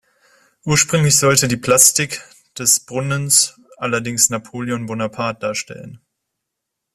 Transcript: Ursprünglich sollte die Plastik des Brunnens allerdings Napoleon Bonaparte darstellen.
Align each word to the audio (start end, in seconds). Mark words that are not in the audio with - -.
Ursprünglich 0.65 1.15
sollte 1.19 1.47
die 1.47 1.57
Plastik 1.57 2.23
des 2.57 2.79
Brunnens 2.79 3.59
allerdings 3.77 4.31
Napoleon 4.31 4.87
Bonaparte 4.87 5.39
darstellen. 5.41 6.01